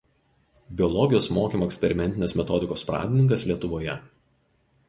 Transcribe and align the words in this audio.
Biologijos 0.79 1.27
mokymo 1.35 1.69
eksperimentinės 1.71 2.35
metodikos 2.41 2.85
pradininkas 2.91 3.49
Lietuvoje. 3.53 3.99